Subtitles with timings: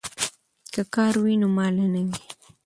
[0.73, 2.17] که کار وي نو ماله نه وي.